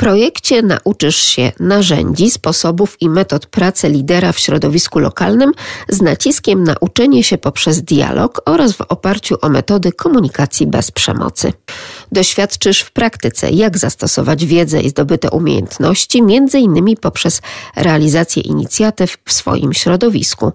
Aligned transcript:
projekcie 0.00 0.62
nauczysz 0.62 1.16
się 1.16 1.52
narzędzi, 1.60 2.30
sposobów 2.30 2.96
i 3.00 3.08
metod 3.08 3.46
pracy 3.46 3.88
lidera 3.88 4.32
w 4.32 4.38
środowisku 4.38 4.98
lokalnym 4.98 5.52
z 5.88 6.02
naciskiem 6.02 6.64
na 6.64 6.74
uczenie 6.80 7.24
się 7.24 7.38
poprzez 7.38 7.82
dialog 7.82 8.42
oraz 8.46 8.72
w 8.72 8.80
oparciu 8.80 9.36
o 9.42 9.48
metody 9.48 9.92
komunikacji 9.92 10.66
bez 10.66 10.90
przemocy. 10.90 11.52
Doświadczysz 12.12 12.80
w 12.80 12.92
praktyce, 12.92 13.50
jak 13.50 13.78
zastosować 13.78 14.46
wiedzę 14.46 14.80
i 14.80 14.90
zdobyte 14.90 15.30
umiejętności, 15.30 16.22
między 16.22 16.58
innymi 16.58 16.96
poprzez 16.96 17.42
realizację 17.76 18.42
inicjatyw 18.42 19.16
w 19.24 19.32
swoim 19.32 19.72
środowisku. 19.72 20.52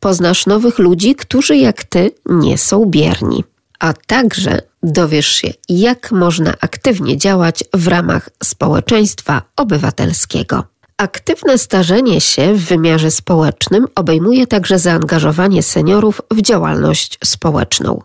Poznasz 0.00 0.46
nowych 0.46 0.78
ludzi, 0.78 1.14
którzy 1.14 1.56
jak 1.56 1.84
ty 1.84 2.10
nie 2.26 2.58
są 2.58 2.86
bierni 2.86 3.44
a 3.78 3.92
także 3.92 4.60
dowiesz 4.82 5.28
się, 5.28 5.48
jak 5.68 6.12
można 6.12 6.54
aktywnie 6.60 7.18
działać 7.18 7.64
w 7.74 7.88
ramach 7.88 8.30
społeczeństwa 8.42 9.42
obywatelskiego. 9.56 10.64
Aktywne 10.96 11.58
starzenie 11.58 12.20
się 12.20 12.54
w 12.54 12.64
wymiarze 12.64 13.10
społecznym 13.10 13.86
obejmuje 13.94 14.46
także 14.46 14.78
zaangażowanie 14.78 15.62
seniorów 15.62 16.20
w 16.30 16.42
działalność 16.42 17.18
społeczną. 17.24 18.02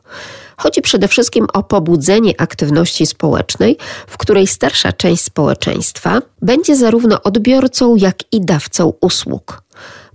Chodzi 0.57 0.81
przede 0.81 1.07
wszystkim 1.07 1.47
o 1.53 1.63
pobudzenie 1.63 2.41
aktywności 2.41 3.05
społecznej, 3.05 3.77
w 4.07 4.17
której 4.17 4.47
starsza 4.47 4.93
część 4.93 5.23
społeczeństwa 5.23 6.21
będzie 6.41 6.75
zarówno 6.75 7.23
odbiorcą, 7.23 7.95
jak 7.95 8.33
i 8.33 8.41
dawcą 8.41 8.93
usług. 9.01 9.63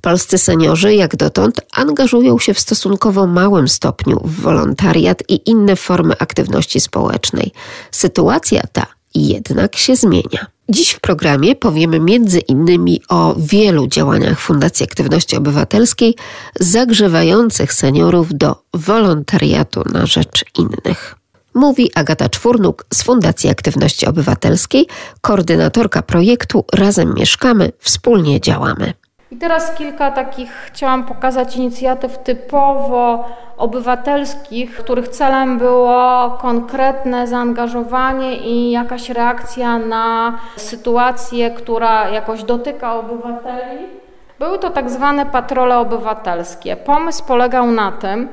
Polscy 0.04 0.38
seniorzy, 0.38 0.94
jak 0.94 1.16
dotąd, 1.16 1.60
angażują 1.72 2.38
się 2.38 2.54
w 2.54 2.60
stosunkowo 2.60 3.26
małym 3.26 3.68
stopniu 3.68 4.20
w 4.24 4.40
wolontariat 4.40 5.22
i 5.28 5.50
inne 5.50 5.76
formy 5.76 6.14
aktywności 6.18 6.80
społecznej. 6.80 7.52
Sytuacja 7.90 8.62
ta 8.72 8.86
jednak 9.14 9.76
się 9.76 9.96
zmienia. 9.96 10.46
Dziś 10.68 10.90
w 10.90 11.00
programie 11.00 11.56
powiemy 11.56 12.00
między 12.00 12.38
innymi 12.38 13.02
o 13.08 13.34
wielu 13.38 13.86
działaniach 13.86 14.40
Fundacji 14.40 14.84
Aktywności 14.84 15.36
Obywatelskiej 15.36 16.14
zagrzewających 16.60 17.72
seniorów 17.72 18.34
do 18.34 18.62
wolontariatu 18.74 19.82
na 19.92 20.06
rzecz 20.06 20.44
innych. 20.58 21.16
Mówi 21.54 21.90
Agata 21.94 22.28
Czwórnuk 22.28 22.86
z 22.94 23.02
Fundacji 23.02 23.50
Aktywności 23.50 24.06
Obywatelskiej, 24.06 24.86
koordynatorka 25.20 26.02
projektu 26.02 26.64
Razem 26.72 27.14
Mieszkamy, 27.14 27.72
Wspólnie 27.78 28.40
Działamy. 28.40 29.03
I 29.34 29.36
teraz 29.36 29.74
kilka 29.74 30.10
takich 30.10 30.52
chciałam 30.52 31.04
pokazać 31.04 31.56
inicjatyw 31.56 32.18
typowo 32.18 33.24
obywatelskich, 33.56 34.76
których 34.76 35.08
celem 35.08 35.58
było 35.58 36.30
konkretne 36.40 37.26
zaangażowanie 37.26 38.36
i 38.36 38.70
jakaś 38.70 39.10
reakcja 39.10 39.78
na 39.78 40.38
sytuację, 40.56 41.50
która 41.50 42.08
jakoś 42.08 42.44
dotyka 42.44 42.94
obywateli. 42.94 43.86
Były 44.38 44.58
to 44.58 44.70
tak 44.70 44.90
zwane 44.90 45.26
patrole 45.26 45.78
obywatelskie. 45.78 46.76
Pomysł 46.76 47.24
polegał 47.24 47.66
na 47.66 47.92
tym, 47.92 48.28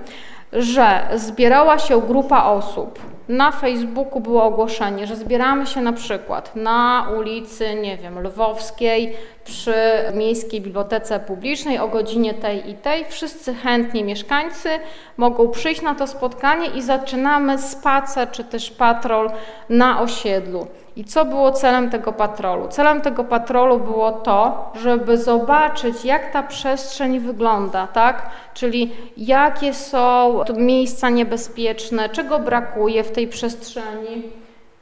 że 0.54 1.08
zbierała 1.16 1.80
się 1.80 2.02
grupa 2.02 2.44
osób, 2.44 3.00
na 3.30 3.52
Facebooku 3.52 4.20
było 4.20 4.44
ogłoszenie, 4.44 5.08
że 5.08 5.16
zbieramy 5.16 5.68
się 5.68 5.82
na 5.82 5.94
przykład 5.94 6.56
na 6.56 7.08
ulicy, 7.18 7.76
nie 7.76 7.98
wiem, 7.98 8.20
Lwowskiej 8.20 9.16
przy 9.44 9.74
Miejskiej 10.14 10.62
Bibliotece 10.62 11.20
Publicznej 11.20 11.80
o 11.80 11.88
godzinie 11.88 12.34
tej 12.34 12.70
i 12.70 12.74
tej. 12.74 13.06
Wszyscy 13.06 13.54
chętni 13.54 14.04
mieszkańcy 14.04 14.70
mogą 15.18 15.50
przyjść 15.50 15.82
na 15.82 15.96
to 15.96 16.08
spotkanie 16.08 16.68
i 16.68 16.82
zaczynamy 16.82 17.58
spacer 17.58 18.32
czy 18.32 18.44
też 18.44 18.72
patrol 18.72 19.32
na 19.70 20.02
osiedlu. 20.02 20.68
I 20.96 21.04
co 21.04 21.26
było 21.26 21.52
celem 21.52 21.90
tego 21.90 22.14
patrolu? 22.14 22.68
Celem 22.68 23.02
tego 23.02 23.24
patrolu 23.24 23.80
było 23.80 24.12
to, 24.12 24.72
żeby 24.82 25.18
zobaczyć, 25.18 26.06
jak 26.06 26.32
ta 26.34 26.44
przestrzeń 26.44 27.20
wygląda, 27.20 27.88
tak? 27.88 28.30
Czyli 28.54 28.92
jakie 29.18 29.74
są 29.74 30.44
miejsca 30.58 31.10
niebezpieczne, 31.10 32.10
czego 32.10 32.40
brakuje 32.40 33.04
w 33.04 33.12
tej 33.12 33.28
przestrzeni, 33.28 34.41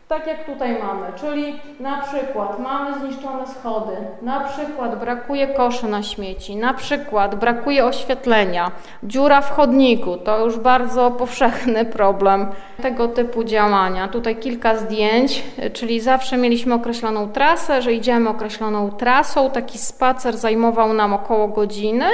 tak 0.09 0.27
jak 0.27 0.45
tutaj 0.45 0.77
mamy, 0.83 1.07
czyli 1.15 1.59
na 1.79 2.01
przykład 2.01 2.59
mamy 2.59 2.99
zniszczone 2.99 3.47
schody, 3.47 3.95
na 4.21 4.39
przykład 4.39 4.99
brakuje 4.99 5.47
koszy 5.47 5.87
na 5.87 6.03
śmieci, 6.03 6.55
na 6.55 6.73
przykład 6.73 7.35
brakuje 7.35 7.85
oświetlenia, 7.85 8.71
dziura 9.03 9.41
w 9.41 9.51
chodniku, 9.51 10.17
to 10.17 10.45
już 10.45 10.59
bardzo 10.59 11.11
powszechny 11.11 11.85
problem 11.85 12.47
tego 12.81 13.07
typu 13.07 13.43
działania. 13.43 14.07
Tutaj 14.07 14.35
kilka 14.35 14.77
zdjęć, 14.77 15.43
czyli 15.73 15.99
zawsze 15.99 16.37
mieliśmy 16.37 16.73
określoną 16.73 17.29
trasę, 17.29 17.81
że 17.81 17.93
idziemy 17.93 18.29
określoną 18.29 18.91
trasą, 18.91 19.51
taki 19.51 19.77
spacer 19.77 20.37
zajmował 20.37 20.93
nam 20.93 21.13
około 21.13 21.47
godziny. 21.47 22.05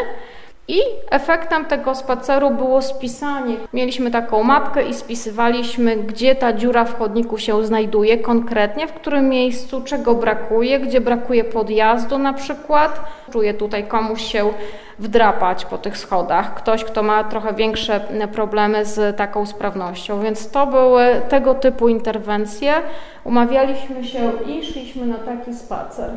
I 0.68 0.80
efektem 1.10 1.66
tego 1.66 1.96
spaceru 1.96 2.52
było 2.52 2.82
spisanie. 2.82 3.56
Mieliśmy 3.74 4.12
taką 4.12 4.44
mapkę 4.44 4.84
i 4.84 4.94
spisywaliśmy, 4.94 5.98
gdzie 5.98 6.36
ta 6.36 6.54
dziura 6.54 6.86
w 6.86 6.98
chodniku 6.98 7.38
się 7.38 7.66
znajduje 7.66 8.18
konkretnie, 8.18 8.88
w 8.88 8.94
którym 8.94 9.30
miejscu, 9.30 9.82
czego 9.82 10.16
brakuje, 10.16 10.80
gdzie 10.80 11.02
brakuje 11.02 11.44
podjazdu 11.44 12.18
na 12.18 12.34
przykład. 12.34 13.02
Czuję 13.32 13.54
tutaj 13.54 13.88
komuś 13.88 14.22
się 14.22 14.54
wdrapać 15.00 15.66
po 15.66 15.78
tych 15.78 15.98
schodach, 15.98 16.54
ktoś, 16.54 16.84
kto 16.84 17.04
ma 17.04 17.24
trochę 17.24 17.54
większe 17.54 18.00
problemy 18.34 18.86
z 18.86 19.18
taką 19.18 19.46
sprawnością. 19.46 20.22
Więc 20.22 20.52
to 20.52 20.68
były 20.68 21.22
tego 21.30 21.54
typu 21.54 21.88
interwencje. 21.88 22.74
Umawialiśmy 23.24 24.04
się 24.04 24.32
i 24.48 24.66
szliśmy 24.66 25.06
na 25.06 25.18
taki 25.18 25.54
spacer. 25.54 26.10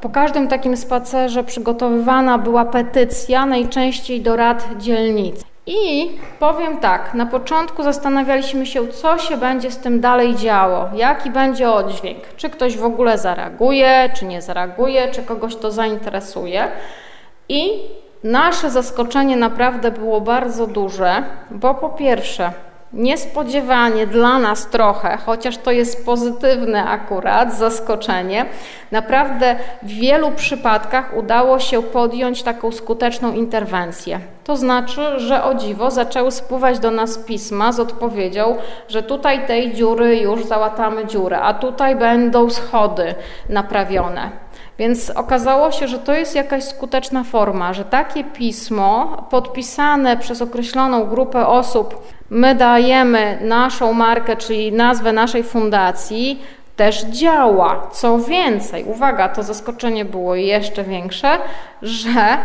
Po 0.00 0.08
każdym 0.08 0.48
takim 0.48 0.76
spacerze 0.76 1.44
przygotowywana 1.44 2.38
była 2.38 2.64
petycja, 2.64 3.46
najczęściej 3.46 4.20
do 4.20 4.36
rad 4.36 4.68
dzielnic. 4.78 5.44
I 5.66 6.10
powiem 6.38 6.78
tak, 6.78 7.14
na 7.14 7.26
początku 7.26 7.82
zastanawialiśmy 7.82 8.66
się, 8.66 8.88
co 8.88 9.18
się 9.18 9.36
będzie 9.36 9.70
z 9.70 9.78
tym 9.78 10.00
dalej 10.00 10.34
działo, 10.36 10.88
jaki 10.94 11.30
będzie 11.30 11.70
oddźwięk, 11.70 12.18
czy 12.36 12.50
ktoś 12.50 12.76
w 12.76 12.84
ogóle 12.84 13.18
zareaguje, 13.18 14.10
czy 14.14 14.24
nie 14.24 14.42
zareaguje, 14.42 15.08
czy 15.08 15.22
kogoś 15.22 15.56
to 15.56 15.70
zainteresuje. 15.70 16.68
I 17.48 17.70
nasze 18.24 18.70
zaskoczenie 18.70 19.36
naprawdę 19.36 19.90
było 19.90 20.20
bardzo 20.20 20.66
duże, 20.66 21.22
bo 21.50 21.74
po 21.74 21.88
pierwsze, 21.88 22.52
Niespodziewanie 22.92 24.06
dla 24.06 24.38
nas 24.38 24.66
trochę, 24.66 25.18
chociaż 25.26 25.58
to 25.58 25.70
jest 25.70 26.06
pozytywne 26.06 26.84
akurat, 26.84 27.54
zaskoczenie, 27.54 28.46
naprawdę 28.90 29.56
w 29.82 29.86
wielu 29.86 30.30
przypadkach 30.30 31.16
udało 31.16 31.58
się 31.58 31.82
podjąć 31.82 32.42
taką 32.42 32.72
skuteczną 32.72 33.32
interwencję. 33.32 34.20
To 34.44 34.56
znaczy, 34.56 35.20
że 35.20 35.44
o 35.44 35.54
dziwo 35.54 35.90
zaczęły 35.90 36.30
spływać 36.30 36.78
do 36.78 36.90
nas 36.90 37.18
pisma 37.18 37.72
z 37.72 37.80
odpowiedzią, 37.80 38.56
że 38.88 39.02
tutaj 39.02 39.46
tej 39.46 39.74
dziury 39.74 40.16
już 40.16 40.44
załatamy 40.44 41.06
dziurę, 41.06 41.40
a 41.40 41.54
tutaj 41.54 41.96
będą 41.96 42.50
schody 42.50 43.14
naprawione. 43.48 44.30
Więc 44.80 45.10
okazało 45.10 45.70
się, 45.70 45.88
że 45.88 45.98
to 45.98 46.14
jest 46.14 46.34
jakaś 46.34 46.64
skuteczna 46.64 47.24
forma, 47.24 47.72
że 47.72 47.84
takie 47.84 48.24
pismo 48.24 49.16
podpisane 49.30 50.16
przez 50.16 50.42
określoną 50.42 51.04
grupę 51.04 51.46
osób, 51.46 52.12
my 52.30 52.54
dajemy 52.54 53.38
naszą 53.40 53.92
markę, 53.92 54.36
czyli 54.36 54.72
nazwę 54.72 55.12
naszej 55.12 55.42
fundacji, 55.42 56.42
też 56.76 57.04
działa. 57.04 57.88
Co 57.92 58.18
więcej, 58.18 58.84
uwaga, 58.84 59.28
to 59.28 59.42
zaskoczenie 59.42 60.04
było 60.04 60.34
jeszcze 60.34 60.84
większe, 60.84 61.38
że 61.82 62.38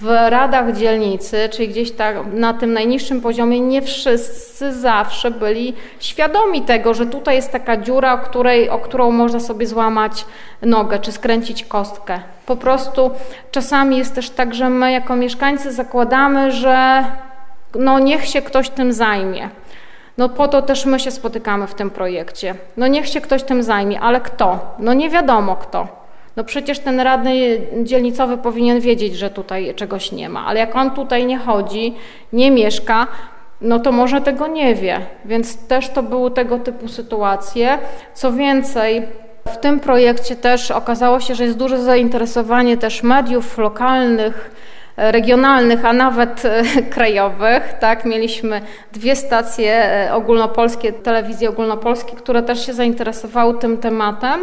w 0.00 0.04
radach 0.28 0.72
dzielnicy, 0.76 1.48
czyli 1.48 1.68
gdzieś 1.68 1.92
tak 1.92 2.16
na 2.32 2.54
tym 2.54 2.72
najniższym 2.72 3.20
poziomie, 3.20 3.60
nie 3.60 3.82
wszyscy 3.82 4.72
zawsze 4.72 5.30
byli 5.30 5.74
świadomi 6.00 6.62
tego, 6.62 6.94
że 6.94 7.06
tutaj 7.06 7.36
jest 7.36 7.52
taka 7.52 7.76
dziura, 7.76 8.12
o, 8.14 8.18
której, 8.18 8.70
o 8.70 8.78
którą 8.78 9.10
można 9.10 9.40
sobie 9.40 9.66
złamać 9.66 10.26
nogę 10.62 10.98
czy 10.98 11.12
skręcić 11.12 11.64
kostkę. 11.64 12.20
Po 12.46 12.56
prostu 12.56 13.10
czasami 13.50 13.98
jest 13.98 14.14
też 14.14 14.30
tak, 14.30 14.54
że 14.54 14.70
my 14.70 14.92
jako 14.92 15.16
mieszkańcy 15.16 15.72
zakładamy, 15.72 16.52
że 16.52 17.04
no 17.74 17.98
niech 17.98 18.26
się 18.26 18.42
ktoś 18.42 18.70
tym 18.70 18.92
zajmie. 18.92 19.48
No 20.18 20.28
po 20.28 20.48
to 20.48 20.62
też 20.62 20.86
my 20.86 21.00
się 21.00 21.10
spotykamy 21.10 21.66
w 21.66 21.74
tym 21.74 21.90
projekcie. 21.90 22.54
No 22.76 22.86
niech 22.86 23.08
się 23.08 23.20
ktoś 23.20 23.42
tym 23.42 23.62
zajmie, 23.62 24.00
ale 24.00 24.20
kto? 24.20 24.74
No 24.78 24.94
nie 24.94 25.10
wiadomo 25.10 25.56
kto. 25.56 26.01
No 26.36 26.44
przecież 26.44 26.78
ten 26.78 27.00
radny 27.00 27.60
dzielnicowy 27.82 28.38
powinien 28.38 28.80
wiedzieć, 28.80 29.16
że 29.16 29.30
tutaj 29.30 29.74
czegoś 29.74 30.12
nie 30.12 30.28
ma, 30.28 30.46
ale 30.46 30.60
jak 30.60 30.76
on 30.76 30.90
tutaj 30.90 31.26
nie 31.26 31.38
chodzi, 31.38 31.94
nie 32.32 32.50
mieszka, 32.50 33.06
no 33.60 33.78
to 33.78 33.92
może 33.92 34.20
tego 34.20 34.46
nie 34.46 34.74
wie. 34.74 35.00
Więc 35.24 35.66
też 35.66 35.88
to 35.88 36.02
były 36.02 36.30
tego 36.30 36.58
typu 36.58 36.88
sytuacje. 36.88 37.78
Co 38.14 38.32
więcej, 38.32 39.02
w 39.48 39.56
tym 39.56 39.80
projekcie 39.80 40.36
też 40.36 40.70
okazało 40.70 41.20
się, 41.20 41.34
że 41.34 41.44
jest 41.44 41.56
duże 41.56 41.82
zainteresowanie 41.82 42.76
też 42.76 43.02
mediów 43.02 43.58
lokalnych, 43.58 44.50
regionalnych, 44.96 45.84
a 45.84 45.92
nawet 45.92 46.42
krajowych. 46.94 47.72
Tak, 47.80 48.04
mieliśmy 48.04 48.60
dwie 48.92 49.16
stacje 49.16 50.08
ogólnopolskie, 50.12 50.92
telewizje 50.92 51.48
ogólnopolskie, 51.48 52.16
które 52.16 52.42
też 52.42 52.66
się 52.66 52.72
zainteresowały 52.72 53.58
tym 53.58 53.78
tematem 53.78 54.40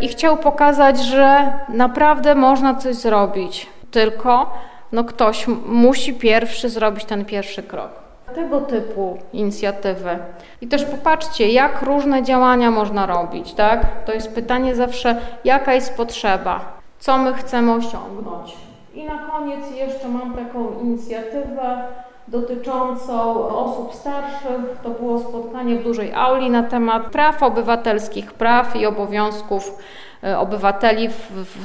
i 0.00 0.08
chciały 0.08 0.36
pokazać, 0.36 1.00
że 1.00 1.52
naprawdę 1.68 2.34
można 2.34 2.74
coś 2.74 2.94
zrobić. 2.94 3.66
Tylko 3.90 4.58
no 4.92 5.04
ktoś 5.04 5.46
musi 5.66 6.14
pierwszy 6.14 6.68
zrobić 6.68 7.04
ten 7.04 7.24
pierwszy 7.24 7.62
krok. 7.62 7.90
Tego 8.34 8.60
typu 8.60 9.18
inicjatywy. 9.32 10.18
I 10.60 10.66
też 10.66 10.84
popatrzcie, 10.84 11.48
jak 11.48 11.82
różne 11.82 12.22
działania 12.22 12.70
można 12.70 13.06
robić, 13.06 13.52
tak? 13.52 14.04
To 14.04 14.12
jest 14.12 14.34
pytanie 14.34 14.74
zawsze, 14.74 15.16
jaka 15.44 15.74
jest 15.74 15.96
potrzeba, 15.96 16.78
co 16.98 17.18
my 17.18 17.34
chcemy 17.34 17.72
osiągnąć. 17.72 18.71
I 18.94 19.04
na 19.04 19.18
koniec 19.18 19.76
jeszcze 19.76 20.08
mam 20.08 20.34
taką 20.34 20.80
inicjatywę 20.82 21.84
dotyczącą 22.28 23.48
osób 23.48 23.94
starszych. 23.94 24.76
To 24.82 24.90
było 24.90 25.18
spotkanie 25.18 25.76
w 25.76 25.84
dużej 25.84 26.14
auli 26.14 26.50
na 26.50 26.62
temat 26.62 27.02
praw 27.02 27.42
obywatelskich, 27.42 28.32
praw 28.32 28.76
i 28.76 28.86
obowiązków 28.86 29.78
e, 30.24 30.38
obywateli, 30.38 31.08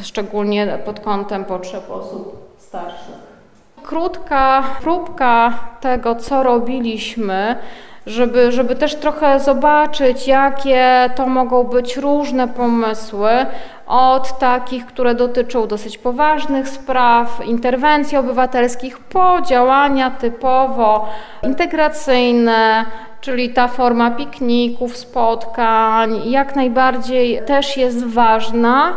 szczególnie 0.04 0.80
pod 0.86 1.00
kątem 1.00 1.46
potrzeb 1.46 1.92
osób 1.92 2.38
starszych. 2.58 3.28
Krótka 3.84 4.64
próbka 4.82 5.54
tego, 5.82 6.16
co 6.16 6.44
robiliśmy, 6.44 7.56
żeby, 8.06 8.52
żeby 8.52 8.76
też 8.76 8.96
trochę 8.96 9.40
zobaczyć, 9.40 10.28
jakie 10.28 11.10
to 11.16 11.28
mogą 11.28 11.64
być 11.64 11.98
różne 11.98 12.48
pomysły, 12.48 13.30
od 13.88 14.40
takich, 14.40 14.86
które 14.86 15.16
dotyczą 15.16 15.68
dosyć 15.68 15.98
poważnych 15.98 16.70
spraw, 16.70 17.46
interwencji 17.46 18.18
obywatelskich, 18.18 19.00
po 19.00 19.42
działania 19.42 20.12
typowo 20.12 21.10
integracyjne, 21.44 22.86
czyli 23.22 23.50
ta 23.50 23.68
forma 23.68 24.12
pikników, 24.12 24.98
spotkań, 24.98 26.30
jak 26.30 26.56
najbardziej 26.56 27.42
też 27.46 27.78
jest 27.78 28.08
ważna 28.08 28.94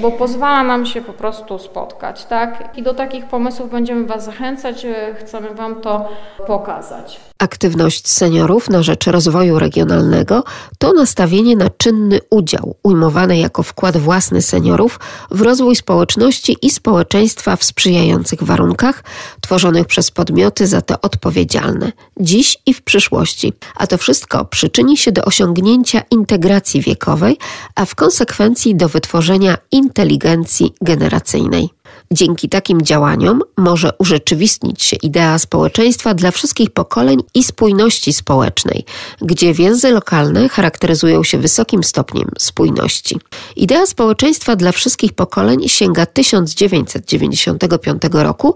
bo 0.00 0.10
pozwala 0.10 0.64
nam 0.64 0.86
się 0.86 1.02
po 1.02 1.12
prostu 1.12 1.58
spotkać, 1.58 2.24
tak? 2.24 2.72
I 2.76 2.82
do 2.82 2.94
takich 2.94 3.26
pomysłów 3.26 3.70
będziemy 3.70 4.06
Was 4.06 4.24
zachęcać, 4.24 4.84
e, 4.84 5.14
chcemy 5.20 5.54
Wam 5.54 5.80
to 5.80 6.08
pokazać. 6.46 7.20
Aktywność 7.38 8.08
seniorów 8.08 8.70
na 8.70 8.82
rzecz 8.82 9.06
rozwoju 9.06 9.58
regionalnego 9.58 10.44
to 10.78 10.92
nastawienie 10.92 11.56
na 11.56 11.70
czynny 11.70 12.18
udział, 12.30 12.76
ujmowane 12.82 13.38
jako 13.38 13.62
wkład 13.62 13.96
własny 13.96 14.42
seniorów 14.42 15.00
w 15.30 15.40
rozwój 15.40 15.76
społeczności 15.76 16.56
i 16.62 16.70
społeczeństwa 16.70 17.56
w 17.56 17.64
sprzyjających 17.64 18.42
warunkach, 18.42 19.04
tworzonych 19.40 19.86
przez 19.86 20.10
podmioty 20.10 20.66
za 20.66 20.82
to 20.82 21.00
odpowiedzialne, 21.00 21.92
dziś 22.20 22.58
i 22.66 22.74
w 22.74 22.82
przyszłości. 22.82 23.52
A 23.76 23.86
to 23.86 23.98
wszystko 23.98 24.44
przyczyni 24.44 24.96
się 24.96 25.12
do 25.12 25.24
osiągnięcia 25.24 26.02
integracji 26.10 26.80
wiekowej, 26.80 27.38
a 27.74 27.84
w 27.84 27.94
konsekwencji 27.94 28.76
do 28.76 28.88
wytworzenia 28.88 29.56
inteligencji 29.86 30.74
generacyjnej. 30.80 31.68
Dzięki 32.12 32.48
takim 32.48 32.82
działaniom 32.82 33.40
może 33.56 33.90
urzeczywistnić 33.98 34.82
się 34.82 34.96
idea 34.96 35.38
społeczeństwa 35.38 36.14
dla 36.14 36.30
wszystkich 36.30 36.70
pokoleń 36.70 37.22
i 37.34 37.44
spójności 37.44 38.12
społecznej, 38.12 38.84
gdzie 39.20 39.54
więzy 39.54 39.90
lokalne 39.90 40.48
charakteryzują 40.48 41.24
się 41.24 41.38
wysokim 41.38 41.84
stopniem 41.84 42.30
spójności. 42.38 43.18
Idea 43.56 43.86
społeczeństwa 43.86 44.56
dla 44.56 44.72
wszystkich 44.72 45.12
pokoleń 45.12 45.68
sięga 45.68 46.06
1995 46.06 48.02
roku 48.12 48.54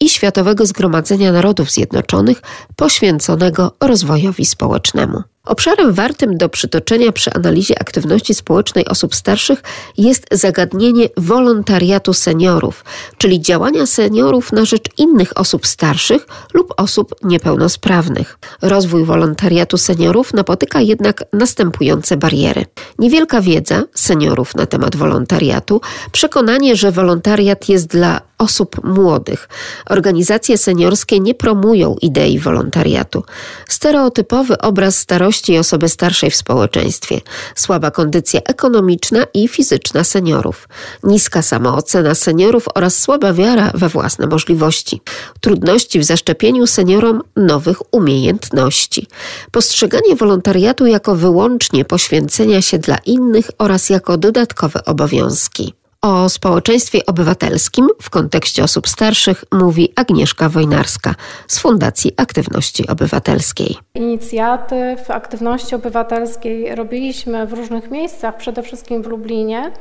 i 0.00 0.08
Światowego 0.08 0.66
Zgromadzenia 0.66 1.32
Narodów 1.32 1.70
Zjednoczonych 1.70 2.42
poświęconego 2.76 3.72
rozwojowi 3.80 4.46
społecznemu. 4.46 5.22
Obszarem 5.46 5.92
wartym 5.92 6.36
do 6.38 6.48
przytoczenia 6.48 7.12
przy 7.12 7.32
analizie 7.32 7.80
aktywności 7.80 8.34
społecznej 8.34 8.86
osób 8.88 9.14
starszych 9.14 9.62
jest 9.98 10.26
zagadnienie 10.30 11.08
wolontariatu 11.16 12.14
seniorów, 12.14 12.84
czyli 13.18 13.40
działania 13.40 13.86
seniorów 13.86 14.52
na 14.52 14.64
rzecz 14.64 14.84
innych 14.98 15.38
osób 15.38 15.66
starszych 15.66 16.26
lub 16.54 16.74
osób 16.76 17.14
niepełnosprawnych. 17.22 18.38
Rozwój 18.62 19.04
wolontariatu 19.04 19.78
seniorów 19.78 20.34
napotyka 20.34 20.80
jednak 20.80 21.24
następujące 21.32 22.16
bariery. 22.16 22.64
Niewielka 22.98 23.40
wiedza 23.40 23.82
seniorów 23.94 24.54
na 24.54 24.66
temat 24.66 24.96
wolontariatu, 24.96 25.80
przekonanie, 26.12 26.76
że 26.76 26.92
wolontariat 26.92 27.68
jest 27.68 27.86
dla 27.86 28.20
osób 28.42 28.84
młodych. 28.84 29.48
Organizacje 29.86 30.58
seniorskie 30.58 31.20
nie 31.20 31.34
promują 31.34 31.96
idei 32.02 32.38
wolontariatu. 32.38 33.24
Stereotypowy 33.68 34.58
obraz 34.58 34.98
starości 34.98 35.52
i 35.52 35.58
osoby 35.58 35.88
starszej 35.88 36.30
w 36.30 36.36
społeczeństwie, 36.36 37.20
słaba 37.54 37.90
kondycja 37.90 38.40
ekonomiczna 38.44 39.26
i 39.34 39.48
fizyczna 39.48 40.04
seniorów, 40.04 40.68
niska 41.02 41.42
samoocena 41.42 42.14
seniorów 42.14 42.64
oraz 42.74 42.98
słaba 42.98 43.32
wiara 43.32 43.70
we 43.74 43.88
własne 43.88 44.26
możliwości, 44.26 45.00
trudności 45.40 45.98
w 45.98 46.04
zaszczepieniu 46.04 46.66
seniorom 46.66 47.22
nowych 47.36 47.94
umiejętności, 47.94 49.06
postrzeganie 49.50 50.16
wolontariatu 50.16 50.86
jako 50.86 51.16
wyłącznie 51.16 51.84
poświęcenia 51.84 52.62
się 52.62 52.78
dla 52.78 52.96
innych 53.06 53.50
oraz 53.58 53.90
jako 53.90 54.16
dodatkowe 54.16 54.84
obowiązki. 54.84 55.81
O 56.02 56.28
społeczeństwie 56.28 57.06
obywatelskim 57.06 57.88
w 58.02 58.10
kontekście 58.10 58.64
osób 58.64 58.88
starszych 58.88 59.44
mówi 59.52 59.92
Agnieszka 59.96 60.48
Wojnarska 60.48 61.14
z 61.48 61.58
Fundacji 61.58 62.12
Aktywności 62.16 62.88
Obywatelskiej. 62.88 63.76
Inicjatyw 63.94 65.10
aktywności 65.10 65.74
obywatelskiej 65.74 66.74
robiliśmy 66.74 67.46
w 67.46 67.52
różnych 67.52 67.90
miejscach, 67.90 68.36
przede 68.36 68.62
wszystkim 68.62 69.02
w 69.02 69.06
Lublinie. 69.06 69.72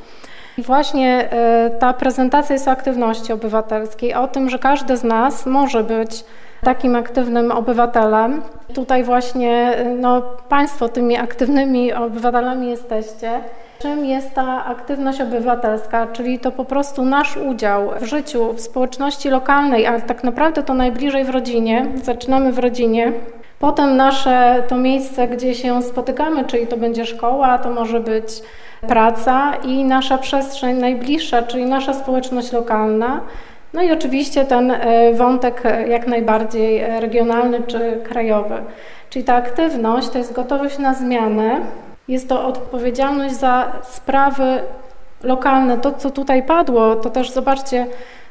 I 0.58 0.62
właśnie 0.62 1.32
e, 1.32 1.70
ta 1.80 1.94
prezentacja 1.94 2.54
jest 2.54 2.68
o 2.68 2.72
aktywności 2.72 3.34
obywatelskiej, 3.34 4.14
o 4.14 4.28
tym, 4.28 4.50
że 4.50 4.60
każdy 4.60 4.98
z 4.98 5.04
nas 5.04 5.46
może 5.46 5.84
być 5.84 6.24
takim 6.64 6.96
aktywnym 6.96 7.52
obywatelem. 7.52 8.42
Tutaj 8.74 9.04
właśnie 9.04 9.78
no, 10.00 10.22
Państwo 10.50 10.90
tymi 10.90 11.18
aktywnymi 11.18 11.94
obywatelami 11.94 12.70
jesteście. 12.70 13.42
Czym 13.81 14.06
jest 14.06 14.33
ta 14.33 14.66
aktywność 14.66 15.22
obywatelska, 15.22 16.07
czyli 16.07 16.39
to 16.39 16.51
po 16.51 16.66
prostu 16.66 17.06
nasz 17.06 17.38
udział 17.38 17.89
w 18.00 18.04
życiu, 18.04 18.54
w 18.54 18.62
społeczności 18.62 19.30
lokalnej, 19.30 19.88
ale 19.88 20.01
tak 20.01 20.24
naprawdę 20.24 20.63
to 20.63 20.74
najbliżej 20.74 21.24
w 21.24 21.30
rodzinie. 21.30 21.86
Zaczynamy 22.04 22.51
w 22.51 22.60
rodzinie. 22.60 23.13
Potem 23.60 23.98
nasze 23.98 24.63
to 24.68 24.78
miejsce, 24.78 25.28
gdzie 25.28 25.56
się 25.56 25.81
spotykamy, 25.81 26.45
czyli 26.45 26.68
to 26.68 26.78
będzie 26.78 27.06
szkoła, 27.06 27.57
to 27.57 27.69
może 27.69 28.00
być 28.00 28.28
praca 28.88 29.54
i 29.56 29.84
nasza 29.84 30.18
przestrzeń 30.18 30.77
najbliższa, 30.77 31.42
czyli 31.42 31.66
nasza 31.66 31.94
społeczność 31.94 32.51
lokalna. 32.51 33.22
No 33.74 33.82
i 33.82 33.91
oczywiście 33.91 34.46
ten 34.46 34.72
e, 34.72 35.13
wątek 35.13 35.63
jak 35.89 36.08
najbardziej 36.08 37.00
regionalny 37.00 37.63
czy 37.67 38.00
krajowy. 38.03 38.56
Czyli 39.10 39.25
ta 39.25 39.36
aktywność 39.36 40.10
to 40.10 40.17
jest 40.17 40.34
gotowość 40.34 40.77
na 40.77 40.94
zmianę, 40.94 41.62
jest 42.12 42.30
to 42.30 42.48
odpowiedzialność 42.48 43.36
za 43.36 43.72
sprawy 43.84 44.62
lokalne. 45.24 45.77
To, 45.77 45.91
co 45.91 46.10
tutaj 46.10 46.44
padło, 46.44 46.96
to 46.96 47.10
też 47.10 47.32
zobaczcie, 47.32 47.88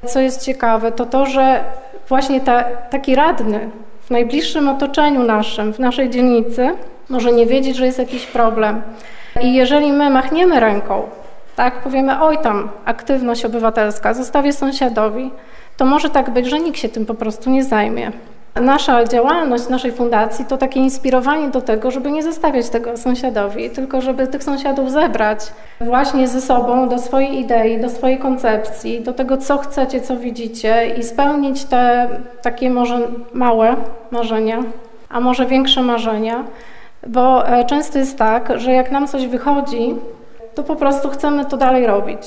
co 0.07 0.21
jest 0.21 0.45
ciekawe, 0.45 0.93
to 0.93 1.07
to, 1.07 1.27
że 1.27 1.65
właśnie 2.09 2.41
ta, 2.41 2.65
taki 2.65 3.15
radny 3.15 3.71
w 4.03 4.11
najbliższym 4.11 4.69
otoczeniu 4.69 5.23
naszym, 5.23 5.73
w 5.73 5.79
naszej 5.79 6.11
dzielnicy, 6.11 6.69
może 7.09 7.33
nie 7.33 7.47
wiedzieć, 7.47 7.77
że 7.77 7.87
jest 7.87 7.99
jakiś 7.99 8.27
problem. 8.27 8.83
I 9.43 9.55
jeżeli 9.55 9.93
my 9.93 10.11
machniemy 10.11 10.61
ręką, 10.61 11.03
tak, 11.57 11.83
powiemy, 11.83 12.23
oj 12.23 12.39
tam, 12.39 12.69
aktywność 12.85 13.45
obywatelska, 13.45 14.15
zostawię 14.15 14.53
sąsiadowi, 14.53 15.31
to 15.77 15.85
może 15.85 16.11
tak 16.11 16.31
być, 16.31 16.47
że 16.47 16.61
nikt 16.61 16.79
się 16.79 16.89
tym 16.89 17.07
po 17.07 17.15
prostu 17.15 17.51
nie 17.51 17.65
zajmie. 17.65 18.13
Nasza 18.55 19.05
działalność 19.05 19.69
naszej 19.69 19.93
fundacji 19.93 20.45
to 20.45 20.57
takie 20.57 20.81
inspirowanie 20.81 21.49
do 21.49 21.61
tego, 21.61 21.91
żeby 21.91 22.11
nie 22.11 22.23
zostawiać 22.23 22.69
tego 22.69 22.97
sąsiadowi, 22.97 23.71
tylko 23.71 24.01
żeby 24.01 24.27
tych 24.27 24.45
sąsiadów 24.45 24.91
zebrać 24.91 25.53
właśnie 25.81 26.29
ze 26.29 26.41
sobą 26.41 26.89
do 26.89 26.99
swojej 26.99 27.39
idei, 27.39 27.81
do 27.81 27.89
swojej 27.89 28.19
koncepcji, 28.19 29.01
do 29.01 29.13
tego, 29.13 29.37
co 29.37 29.59
chcecie, 29.59 30.01
co 30.01 30.17
widzicie 30.17 30.95
i 30.99 31.03
spełnić 31.03 31.65
te 31.65 32.09
takie 32.43 32.71
może 32.71 33.01
małe 33.35 33.77
marzenia, 34.11 34.63
a 35.09 35.21
może 35.21 35.47
większe 35.47 35.83
marzenia, 35.83 36.45
bo 37.07 37.49
e, 37.49 37.65
często 37.65 37.99
jest 37.99 38.19
tak, 38.19 38.61
że 38.61 38.73
jak 38.73 38.91
nam 38.91 39.09
coś 39.09 39.27
wychodzi, 39.27 39.95
to 40.55 40.63
po 40.63 40.77
prostu 40.77 41.09
chcemy 41.09 41.45
to 41.45 41.57
dalej 41.57 41.87
robić. 41.87 42.23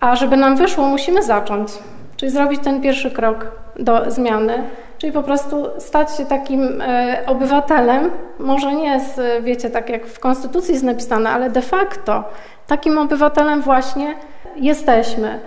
A 0.00 0.16
żeby 0.16 0.36
nam 0.36 0.56
wyszło, 0.56 0.86
musimy 0.86 1.22
zacząć, 1.22 1.68
czyli 2.16 2.32
zrobić 2.32 2.60
ten 2.60 2.80
pierwszy 2.80 3.10
krok 3.10 3.46
do 3.78 4.10
zmiany 4.10 4.62
czyli 4.98 5.12
po 5.12 5.22
prostu 5.22 5.66
stać 5.78 6.16
się 6.16 6.26
takim 6.26 6.82
e, 6.82 7.22
obywatelem, 7.26 8.10
może 8.38 8.74
nie 8.74 9.00
z, 9.00 9.44
wiecie, 9.44 9.70
tak 9.70 9.88
jak 9.88 10.06
w 10.06 10.20
Konstytucji 10.20 10.72
jest 10.72 10.84
napisane, 10.84 11.30
ale 11.30 11.50
de 11.50 11.62
facto 11.62 12.24
takim 12.66 12.98
obywatelem 12.98 13.62
właśnie 13.62 14.14
jesteśmy. 14.56 15.38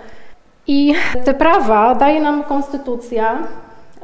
I 0.66 0.94
te 1.24 1.34
prawa 1.34 1.94
daje 1.94 2.20
nam 2.20 2.44
konstytucja, 2.44 3.38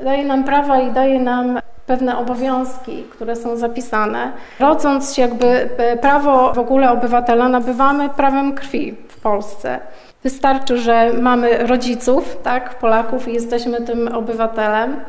daje 0.04 0.24
nam 0.24 0.44
prawa 0.44 0.80
i 0.80 0.90
daje 0.90 1.20
nam 1.20 1.58
pewne 1.86 2.18
obowiązki, 2.18 3.02
które 3.02 3.36
są 3.36 3.56
zapisane. 3.56 4.32
Rodząc 4.60 5.14
się 5.14 5.22
jakby 5.22 5.46
e, 5.46 5.96
prawo 5.96 6.52
w 6.52 6.58
ogóle 6.58 6.90
obywatela 6.90 7.48
nabywamy 7.48 8.08
prawem 8.08 8.54
krwi 8.54 8.96
w 9.08 9.20
Polsce. 9.20 9.80
Wystarczy, 10.22 10.78
że 10.78 11.12
mamy 11.12 11.66
rodziców, 11.66 12.38
tak, 12.42 12.78
Polaków 12.78 13.28
i 13.28 13.32
jesteśmy 13.32 13.80
tym 13.80 14.08
obywatelem. 14.08 15.00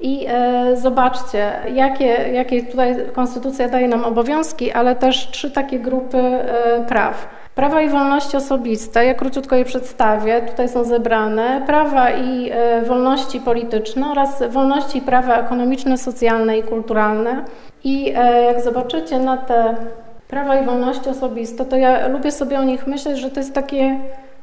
I 0.00 0.26
e, 0.28 0.76
zobaczcie, 0.76 1.52
jakie, 1.74 2.06
jakie 2.32 2.62
tutaj 2.62 2.96
konstytucja 3.12 3.68
daje 3.68 3.88
nam 3.88 4.04
obowiązki, 4.04 4.72
ale 4.72 4.96
też 4.96 5.30
trzy 5.30 5.50
takie 5.50 5.78
grupy 5.78 6.18
e, 6.18 6.84
praw. 6.88 7.28
Prawa 7.58 7.82
i 7.82 7.88
wolności 7.88 8.36
osobiste, 8.36 9.04
ja 9.04 9.14
króciutko 9.14 9.56
je 9.56 9.64
przedstawię, 9.64 10.40
tutaj 10.40 10.68
są 10.68 10.84
zebrane. 10.84 11.62
Prawa 11.66 12.10
i 12.10 12.50
e, 12.50 12.82
wolności 12.82 13.40
polityczne 13.40 14.10
oraz 14.10 14.42
wolności 14.50 14.98
i 14.98 15.00
prawa 15.00 15.36
ekonomiczne, 15.38 15.98
socjalne 15.98 16.58
i 16.58 16.62
kulturalne. 16.62 17.44
I 17.84 18.12
e, 18.16 18.42
jak 18.42 18.60
zobaczycie 18.60 19.18
na 19.18 19.36
te 19.36 19.76
prawa 20.28 20.60
i 20.60 20.66
wolności 20.66 21.08
osobiste, 21.08 21.64
to 21.64 21.76
ja 21.76 22.08
lubię 22.08 22.32
sobie 22.32 22.58
o 22.58 22.64
nich 22.64 22.86
myśleć, 22.86 23.18
że 23.18 23.30
to 23.30 23.40
jest 23.40 23.54
takie 23.54 23.98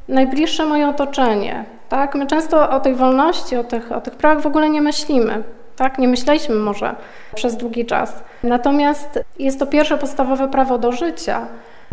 najbliższe 0.07 0.65
moje 0.65 0.87
otoczenie. 0.87 1.63
Tak? 1.95 2.15
My 2.15 2.27
często 2.27 2.69
o 2.69 2.79
tej 2.79 2.95
wolności, 2.95 3.57
o 3.57 3.63
tych, 3.63 3.91
o 3.91 4.01
tych 4.01 4.15
prawach 4.15 4.43
w 4.43 4.47
ogóle 4.47 4.69
nie 4.69 4.81
myślimy. 4.81 5.43
Tak? 5.75 5.97
Nie 5.97 6.07
myśleliśmy 6.07 6.55
może 6.55 6.95
przez 7.35 7.57
długi 7.57 7.85
czas. 7.85 8.23
Natomiast 8.43 9.19
jest 9.39 9.59
to 9.59 9.67
pierwsze 9.67 9.97
podstawowe 9.97 10.47
prawo 10.47 10.77
do 10.77 10.91
życia 10.91 11.47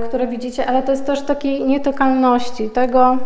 które 0.08 0.26
widzicie, 0.26 0.66
ale 0.66 0.82
to 0.82 0.90
jest 0.90 1.06
też 1.06 1.22
takiej 1.22 1.64
nietykalności, 1.64 2.70
tego 2.70 3.18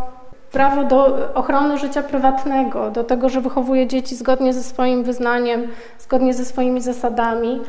prawo 0.53 0.85
do 0.85 1.19
ochrony 1.35 1.79
życia 1.79 2.03
prywatnego, 2.03 2.91
do 2.91 3.05
tego, 3.05 3.29
że 3.29 3.41
wychowuje 3.41 3.87
dzieci 3.87 4.17
zgodnie 4.17 4.53
ze 4.53 4.63
swoim 4.63 5.05
wyznaniem, 5.05 5.69
zgodnie 5.99 6.35
ze 6.35 6.45
swoimi 6.45 6.81
zasadami. 6.81 7.61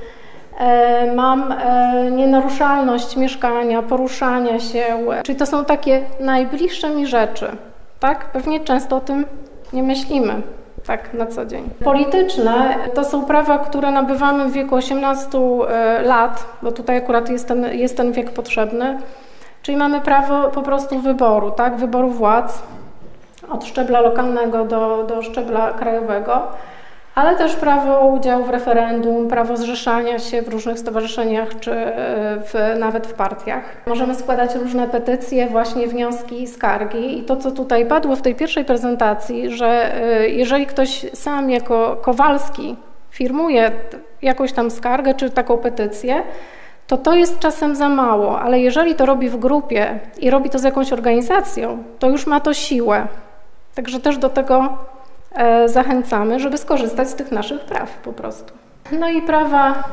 E, 0.60 1.16
mam 1.16 1.52
e, 1.52 2.12
nienaruszalność 2.12 3.18
mieszkania, 3.18 3.82
poruszania 3.82 4.60
się, 4.60 4.84
czyli 5.24 5.38
to 5.38 5.46
są 5.46 5.66
takie 5.66 6.02
najbliższe 6.20 6.90
mi 6.90 7.08
rzeczy. 7.08 7.48
Tak? 8.00 8.32
Pewnie 8.32 8.60
często 8.60 8.96
o 8.96 9.00
tym 9.00 9.26
nie 9.74 9.84
myślimy 9.84 10.42
tak 10.88 11.14
na 11.14 11.26
co 11.26 11.46
dzień. 11.46 11.70
Polityczne 11.84 12.76
to 12.94 13.04
są 13.04 13.26
prawa, 13.26 13.58
które 13.58 13.92
nabywamy 13.92 14.46
w 14.46 14.52
wieku 14.52 14.76
18 14.76 15.38
e, 15.38 16.02
lat, 16.02 16.46
bo 16.62 16.72
tutaj 16.72 16.98
akurat 16.98 17.30
jest 17.30 17.48
ten, 17.48 17.66
jest 17.74 17.98
ten 17.98 18.12
wiek 18.12 18.32
potrzebny, 18.32 18.98
czyli 19.62 19.78
mamy 19.78 20.02
prawo 20.02 20.50
po 20.50 20.62
prostu 20.62 21.00
wyboru, 21.00 21.52
tak, 21.52 21.76
wyboru 21.76 22.10
władz 22.10 22.64
od 23.50 23.66
szczebla 23.66 24.02
lokalnego 24.02 24.66
do, 24.66 25.04
do 25.04 25.22
szczebla 25.22 25.74
krajowego 25.74 26.42
ale 27.18 27.36
też 27.36 27.56
prawo 27.56 28.08
udziału 28.08 28.46
w 28.46 28.50
referendum, 28.50 29.28
prawo 29.28 29.58
zrzeszania 29.58 30.20
się 30.20 30.42
w 30.42 30.48
różnych 30.48 30.80
stowarzyszeniach 30.80 31.60
czy 31.60 31.72
e, 31.72 31.94
w, 32.42 32.54
nawet 32.80 33.08
w 33.08 33.14
partiach. 33.14 33.64
Możemy 33.88 34.16
składać 34.16 34.56
różne 34.56 34.88
petycje, 34.88 35.48
właśnie 35.48 35.88
wnioski, 35.88 36.48
skargi 36.48 37.20
i 37.20 37.24
to, 37.24 37.36
co 37.36 37.52
tutaj 37.52 37.86
padło 37.86 38.16
w 38.16 38.22
tej 38.22 38.36
pierwszej 38.36 38.66
prezentacji, 38.66 39.50
że 39.50 39.96
e, 40.04 40.30
jeżeli 40.30 40.66
ktoś 40.66 41.06
sam 41.14 41.50
jako 41.50 41.98
Kowalski 42.02 42.76
firmuje 43.10 43.72
jakąś 44.22 44.54
tam 44.54 44.72
skargę 44.72 45.14
czy 45.14 45.30
taką 45.30 45.58
petycję, 45.58 46.24
to 46.88 46.98
to 46.98 47.16
jest 47.16 47.40
czasem 47.40 47.76
za 47.76 47.90
mało, 47.90 48.40
ale 48.40 48.60
jeżeli 48.60 48.96
to 48.96 49.06
robi 49.06 49.30
w 49.30 49.38
grupie 49.38 50.00
i 50.20 50.30
robi 50.30 50.50
to 50.50 50.60
z 50.60 50.64
jakąś 50.64 50.94
organizacją, 50.94 51.84
to 52.00 52.10
już 52.10 52.28
ma 52.28 52.40
to 52.40 52.54
siłę. 52.54 53.08
Także 53.76 54.00
też 54.00 54.18
do 54.18 54.30
tego 54.30 54.78
zachęcamy, 55.66 56.40
żeby 56.40 56.58
skorzystać 56.58 57.10
z 57.10 57.16
tych 57.16 57.32
naszych 57.32 57.62
praw 57.62 57.98
po 57.98 58.14
prostu. 58.14 58.54
No 58.92 59.10
i 59.10 59.22
prawa 59.22 59.84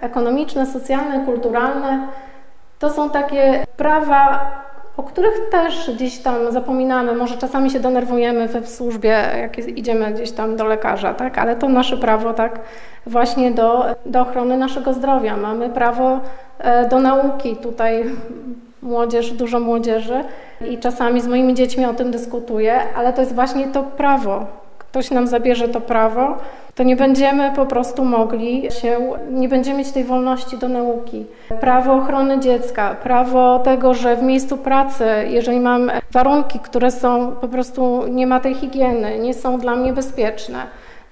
ekonomiczne, 0.00 0.66
socjalne, 0.66 1.24
kulturalne 1.24 2.08
to 2.80 2.90
są 2.90 3.10
takie 3.10 3.66
prawa, 3.76 4.50
o 4.96 5.02
których 5.02 5.50
też 5.50 5.90
gdzieś 5.94 6.18
tam 6.18 6.52
zapominamy, 6.52 7.14
może 7.14 7.36
czasami 7.36 7.70
się 7.70 7.80
denerwujemy 7.80 8.48
we 8.48 8.60
w 8.60 8.68
służbie, 8.68 9.24
jak 9.40 9.58
idziemy 9.58 10.10
gdzieś 10.10 10.30
tam 10.32 10.56
do 10.56 10.64
lekarza, 10.64 11.14
tak? 11.14 11.38
ale 11.38 11.56
to 11.56 11.68
nasze 11.68 11.96
prawo 11.96 12.34
tak 12.34 12.60
właśnie 13.06 13.50
do, 13.50 13.84
do 14.06 14.20
ochrony 14.20 14.56
naszego 14.56 14.92
zdrowia. 14.92 15.36
Mamy 15.36 15.70
prawo 15.70 16.20
e, 16.58 16.88
do 16.88 17.00
nauki, 17.00 17.56
tutaj 17.56 18.04
młodzież, 18.82 19.30
dużo 19.32 19.60
młodzieży 19.60 20.24
i 20.70 20.78
czasami 20.78 21.20
z 21.20 21.26
moimi 21.26 21.54
dziećmi 21.54 21.84
o 21.84 21.94
tym 21.94 22.10
dyskutuję, 22.10 22.80
ale 22.96 23.12
to 23.12 23.20
jest 23.20 23.34
właśnie 23.34 23.68
to 23.68 23.82
prawo, 23.82 24.46
ktoś 24.90 25.10
nam 25.10 25.26
zabierze 25.26 25.68
to 25.68 25.80
prawo, 25.80 26.36
to 26.74 26.82
nie 26.82 26.96
będziemy 26.96 27.52
po 27.56 27.66
prostu 27.66 28.04
mogli 28.04 28.70
się, 28.70 28.98
nie 29.30 29.48
będziemy 29.48 29.78
mieć 29.78 29.92
tej 29.92 30.04
wolności 30.04 30.58
do 30.58 30.68
nauki. 30.68 31.26
Prawo 31.60 31.94
ochrony 31.94 32.40
dziecka, 32.40 32.94
prawo 33.02 33.58
tego, 33.58 33.94
że 33.94 34.16
w 34.16 34.22
miejscu 34.22 34.56
pracy, 34.56 35.04
jeżeli 35.28 35.60
mam 35.60 35.90
warunki, 36.12 36.58
które 36.58 36.90
są 36.90 37.32
po 37.40 37.48
prostu, 37.48 38.06
nie 38.08 38.26
ma 38.26 38.40
tej 38.40 38.54
higieny, 38.54 39.18
nie 39.18 39.34
są 39.34 39.58
dla 39.58 39.76
mnie 39.76 39.92
bezpieczne, 39.92 40.58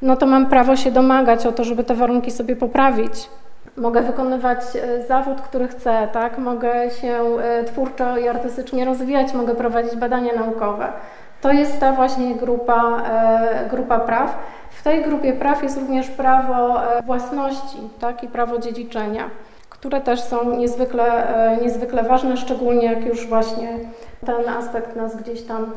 no 0.03 0.17
to 0.17 0.27
mam 0.27 0.47
prawo 0.47 0.77
się 0.77 0.91
domagać 0.91 1.47
o 1.47 1.53
to, 1.53 1.65
żeby 1.65 1.85
te 1.85 1.95
warunki 1.95 2.31
sobie 2.31 2.57
poprawić. 2.57 3.29
Mogę 3.77 4.03
wykonywać 4.03 4.59
e, 4.59 5.07
zawód, 5.07 5.41
który 5.41 5.69
chcę, 5.69 6.09
tak? 6.13 6.39
Mogę 6.39 6.91
się 6.91 7.21
e, 7.43 7.65
twórczo 7.65 8.19
i 8.19 8.29
artystycznie 8.29 8.85
rozwijać, 8.85 9.35
mogę 9.35 9.55
prowadzić 9.55 9.97
badania 9.97 10.33
naukowe. 10.35 10.93
To 11.41 11.53
jest 11.53 11.81
ta 11.81 11.93
właśnie 11.93 12.35
grupa, 12.35 13.03
e, 13.11 13.69
grupa 13.71 13.99
praw. 13.99 14.39
W 14.71 14.83
tej 14.83 15.05
grupie 15.05 15.33
praw 15.33 15.63
jest 15.63 15.79
również 15.79 16.09
prawo 16.09 16.83
e, 16.83 17.03
własności 17.03 17.79
tak, 18.01 18.23
i 18.23 18.29
prawo 18.29 18.59
dziedziczenia, 18.59 19.31
które 19.71 20.01
też 20.01 20.21
są 20.21 20.57
niezwykle, 20.57 21.37
e, 21.37 21.57
niezwykle 21.57 22.03
ważne, 22.03 22.37
szczególnie 22.37 22.85
jak 22.87 23.07
już 23.07 23.27
właśnie 23.27 23.79
ten 24.27 24.49
aspekt 24.49 24.97
nas 24.97 25.17
gdzieś 25.17 25.43
tam 25.43 25.73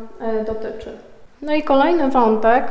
dotyczy. 0.48 0.98
No 1.42 1.54
i 1.54 1.64
kolejny 1.64 2.10
wątek 2.10 2.64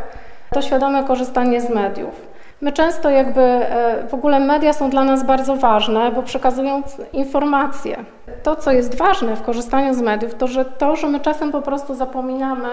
to 0.54 0.62
świadome 0.62 1.04
korzystanie 1.04 1.60
z 1.60 1.70
mediów. 1.70 2.30
My 2.60 2.72
często 2.72 3.10
jakby 3.10 3.40
e, 3.40 4.08
w 4.08 4.14
ogóle 4.14 4.40
media 4.40 4.72
są 4.72 4.90
dla 4.90 5.04
nas 5.04 5.26
bardzo 5.26 5.56
ważne, 5.56 6.12
bo 6.12 6.22
przekazują 6.22 6.82
informacje. 7.12 7.96
To, 8.42 8.56
co 8.56 8.72
jest 8.72 8.94
ważne 8.94 9.36
w 9.36 9.42
korzystaniu 9.42 9.94
z 9.94 10.00
mediów, 10.00 10.34
to 10.34 10.46
że 10.46 10.64
to, 10.64 10.96
że 10.96 11.08
my 11.08 11.20
czasem 11.20 11.52
po 11.52 11.62
prostu 11.62 11.94
zapominamy, 11.94 12.68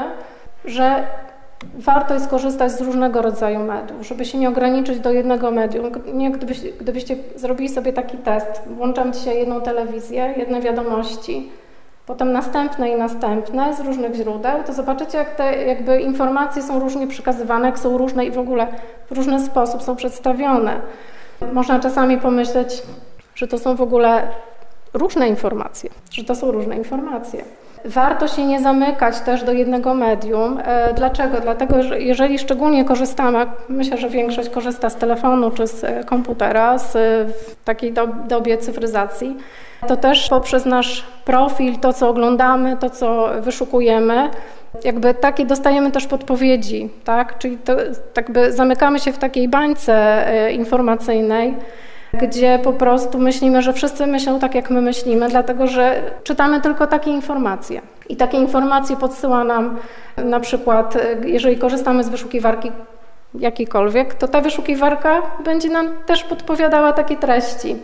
że 0.66 1.04
warto 1.74 2.14
jest 2.14 2.28
korzystać 2.28 2.72
z 2.72 2.82
różnego 2.82 3.22
rodzaju 3.22 3.60
mediów, 3.60 4.08
żeby 4.08 4.26
się 4.26 4.38
nie 4.38 4.50
ograniczyć 4.50 5.00
do 5.00 5.12
jednego 5.12 5.52
medium. 5.52 5.92
Nie, 6.14 6.32
gdybyście, 6.32 6.70
gdybyście 6.72 7.16
zrobili 7.36 7.70
sobie 7.70 7.94
taki 7.94 8.18
test, 8.18 8.62
włączam 8.66 9.14
dzisiaj 9.14 9.38
jedną 9.38 9.62
telewizję, 9.62 10.34
jedne 10.38 10.62
wiadomości, 10.62 11.50
potem 12.08 12.32
następne 12.32 12.90
i 12.90 12.96
następne 12.96 13.74
z 13.74 13.80
różnych 13.80 14.16
źródeł, 14.16 14.64
to 14.64 14.74
zobaczycie, 14.74 15.18
jak 15.18 15.36
te 15.36 15.64
jakby 15.66 16.02
informacje 16.02 16.64
są 16.64 16.80
różnie 16.80 17.08
przekazywane, 17.08 17.68
jak 17.68 17.80
są 17.80 17.98
różne 17.98 18.26
i 18.26 18.32
w 18.32 18.40
ogóle 18.40 18.68
w 19.10 19.12
różny 19.12 19.40
sposób 19.46 19.84
są 19.84 19.96
przedstawione. 19.96 20.82
Można 21.54 21.80
czasami 21.80 22.18
pomyśleć, 22.18 22.84
że 23.36 23.48
to 23.48 23.58
są 23.58 23.76
w 23.76 23.82
ogóle 23.82 24.28
różne 24.94 25.28
informacje, 25.28 25.90
że 26.12 26.24
to 26.24 26.36
są 26.36 26.52
różne 26.52 26.78
informacje. 26.78 27.44
Warto 27.86 28.28
się 28.28 28.46
nie 28.46 28.60
zamykać 28.60 29.20
też 29.20 29.44
do 29.44 29.52
jednego 29.52 29.94
medium. 29.94 30.60
E, 30.66 30.94
dlaczego? 30.94 31.40
Dlatego, 31.42 31.84
że 31.84 32.02
jeżeli 32.02 32.40
szczególnie 32.40 32.86
korzystamy, 32.86 33.46
myślę, 33.70 33.98
że 33.98 34.10
większość 34.10 34.50
korzysta 34.50 34.90
z 34.90 34.96
telefonu 34.96 35.52
czy 35.52 35.68
z 35.68 36.06
komputera, 36.06 36.78
z 36.78 36.94
w 37.32 37.64
takiej 37.64 37.94
dobie 38.28 38.58
cyfryzacji, 38.58 39.38
to 39.88 39.98
też 39.98 40.30
poprzez 40.30 40.66
nasz 40.66 41.06
profil, 41.26 41.78
to 41.78 41.94
co 41.94 42.10
oglądamy, 42.10 42.78
to 42.78 42.90
co 42.90 43.30
wyszukujemy, 43.42 44.30
jakby 44.84 45.14
takie 45.14 45.46
dostajemy 45.46 45.92
też 45.92 46.08
podpowiedzi, 46.08 46.90
tak? 47.04 47.38
Czyli 47.38 47.58
to, 47.58 47.76
tak 48.14 48.32
by 48.32 48.54
zamykamy 48.54 49.00
się 49.00 49.12
w 49.12 49.18
takiej 49.18 49.48
bańce 49.48 50.28
e, 50.28 50.52
informacyjnej, 50.52 51.56
gdzie 52.22 52.60
po 52.64 52.74
prostu 52.74 53.18
myślimy, 53.18 53.62
że 53.62 53.74
wszyscy 53.74 54.08
myślą 54.08 54.40
tak, 54.40 54.56
jak 54.56 54.70
my 54.70 54.82
myślimy, 54.82 55.30
dlatego 55.30 55.68
że 55.68 56.02
czytamy 56.24 56.62
tylko 56.62 56.88
takie 56.88 57.12
informacje. 57.12 57.82
I 58.10 58.16
takie 58.16 58.38
informacje 58.38 58.96
podsyła 58.96 59.44
nam 59.44 59.78
na 60.18 60.40
przykład, 60.40 60.98
jeżeli 61.26 61.58
korzystamy 61.58 62.04
z 62.04 62.10
wyszukiwarki 62.10 62.72
jakiejkolwiek, 63.40 64.14
to 64.14 64.28
ta 64.28 64.42
wyszukiwarka 64.42 65.22
będzie 65.46 65.70
nam 65.70 65.90
też 66.06 66.24
podpowiadała 66.24 66.94
takie 66.94 67.18
treści. 67.18 67.76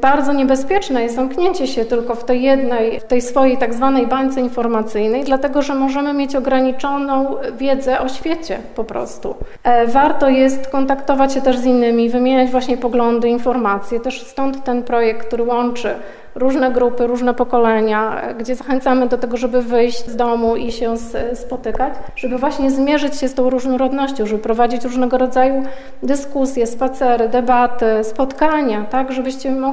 Bardzo 0.00 0.32
niebezpieczne 0.32 1.02
jest 1.02 1.14
zamknięcie 1.14 1.66
się 1.66 1.84
tylko 1.84 2.14
w 2.14 2.24
tej 2.24 2.42
jednej, 2.42 3.00
w 3.00 3.04
tej 3.04 3.20
swojej 3.20 3.58
tak 3.58 3.74
zwanej 3.74 4.06
bańce 4.06 4.40
informacyjnej, 4.40 5.24
dlatego 5.24 5.62
że 5.62 5.74
możemy 5.74 6.12
mieć 6.12 6.36
ograniczoną 6.36 7.36
wiedzę 7.58 8.00
o 8.00 8.08
świecie 8.08 8.58
po 8.74 8.84
prostu. 8.84 9.34
E, 9.64 9.86
warto 9.86 10.28
jest 10.28 10.68
kontaktować 10.68 11.32
się 11.34 11.40
też 11.40 11.58
z 11.58 11.64
innymi, 11.64 12.08
wymieniać 12.08 12.50
właśnie 12.50 12.76
poglądy, 12.76 13.28
informacje. 13.28 14.00
Też 14.00 14.22
stąd 14.26 14.64
ten 14.64 14.82
projekt, 14.82 15.26
który 15.26 15.44
łączy 15.44 15.94
różne 16.34 16.70
grupy, 16.70 17.06
różne 17.06 17.34
pokolenia, 17.34 18.22
gdzie 18.38 18.54
zachęcamy 18.54 19.08
do 19.08 19.18
tego, 19.18 19.36
żeby 19.36 19.62
wyjść 19.62 20.06
z 20.06 20.16
domu 20.16 20.56
i 20.56 20.72
się 20.72 20.94
spotykać, 21.34 21.94
żeby 22.16 22.38
właśnie 22.38 22.70
zmierzyć 22.70 23.16
się 23.16 23.28
z 23.28 23.34
tą 23.34 23.50
różnorodnością, 23.50 24.26
żeby 24.26 24.42
prowadzić 24.42 24.84
różnego 24.84 25.18
rodzaju 25.18 25.62
dyskusje, 26.02 26.66
spacery, 26.66 27.28
debaty, 27.28 27.86
spotkania, 28.02 28.84
tak, 28.90 29.12
żebyście 29.12 29.50
mogli 29.50 29.69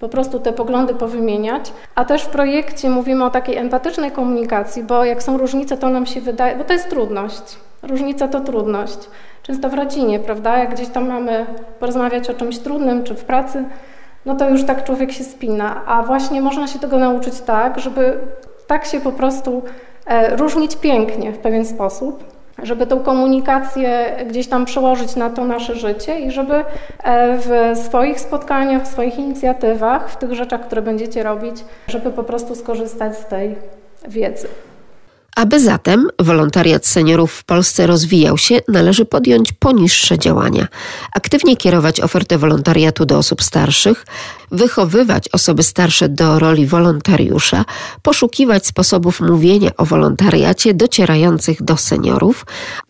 po 0.00 0.08
prostu 0.08 0.40
te 0.40 0.52
poglądy 0.52 0.94
powymieniać. 0.94 1.72
A 1.94 2.04
też 2.04 2.22
w 2.22 2.28
projekcie 2.28 2.90
mówimy 2.90 3.24
o 3.24 3.30
takiej 3.30 3.56
empatycznej 3.56 4.10
komunikacji, 4.10 4.82
bo 4.82 5.04
jak 5.04 5.22
są 5.22 5.38
różnice, 5.38 5.76
to 5.76 5.90
nam 5.90 6.06
się 6.06 6.20
wydaje, 6.20 6.56
bo 6.56 6.64
to 6.64 6.72
jest 6.72 6.90
trudność. 6.90 7.42
Różnica 7.82 8.28
to 8.28 8.40
trudność. 8.40 8.98
Często 9.42 9.68
w 9.68 9.74
rodzinie, 9.74 10.18
prawda? 10.18 10.58
Jak 10.58 10.74
gdzieś 10.74 10.88
tam 10.88 11.08
mamy 11.08 11.46
porozmawiać 11.80 12.30
o 12.30 12.34
czymś 12.34 12.58
trudnym, 12.58 13.04
czy 13.04 13.14
w 13.14 13.24
pracy, 13.24 13.64
no 14.26 14.36
to 14.36 14.50
już 14.50 14.64
tak 14.64 14.84
człowiek 14.84 15.12
się 15.12 15.24
spina. 15.24 15.86
A 15.86 16.02
właśnie 16.02 16.42
można 16.42 16.66
się 16.66 16.78
tego 16.78 16.98
nauczyć 16.98 17.40
tak, 17.40 17.78
żeby 17.78 18.18
tak 18.66 18.84
się 18.84 19.00
po 19.00 19.12
prostu 19.12 19.62
e, 20.06 20.36
różnić 20.36 20.76
pięknie 20.76 21.32
w 21.32 21.38
pewien 21.38 21.66
sposób, 21.66 22.24
żeby 22.62 22.86
tą 22.86 23.00
komunikację 23.00 24.16
gdzieś 24.28 24.48
tam 24.48 24.64
przełożyć 24.64 25.16
na 25.16 25.30
to 25.30 25.44
nasze 25.44 25.74
życie 25.74 26.20
i 26.20 26.30
żeby 26.30 26.54
e, 26.54 26.64
w 27.38 27.78
swoich 27.78 28.20
spotkaniach, 28.20 28.82
w 28.82 28.86
swoich 28.86 29.18
inicjatywach, 29.18 30.10
w 30.10 30.16
tych 30.16 30.34
rzeczach, 30.34 30.60
które 30.66 30.82
będziecie 30.82 31.22
robić, 31.22 31.56
żeby 31.88 32.10
po 32.10 32.24
prostu 32.24 32.54
skorzystać 32.54 33.16
z 33.16 33.26
tej 33.26 33.56
wiedzy. 34.08 34.48
Aby 35.36 35.60
zatem 35.60 36.08
wolontariat 36.18 36.86
seniorów 36.86 37.32
w 37.32 37.44
Polsce 37.44 37.86
rozwijał 37.86 38.38
się, 38.38 38.60
należy 38.68 39.04
podjąć 39.04 39.52
poniższe 39.52 40.18
działania. 40.18 40.68
Aktywnie 41.14 41.56
kierować 41.56 42.00
ofertę 42.00 42.38
wolontariatu 42.38 43.06
do 43.06 43.18
osób 43.18 43.42
starszych, 43.42 44.06
wychowywać 44.50 45.28
osoby 45.32 45.62
starsze 45.62 46.08
do 46.08 46.38
roli 46.38 46.66
wolontariusza, 46.66 47.64
poszukiwać 48.02 48.66
sposobów 48.66 49.20
mówienia 49.20 49.70
o 49.76 49.84
wolontariacie 49.84 50.74
docierających 50.74 51.62
do 51.62 51.76
seniorów, 51.76 52.46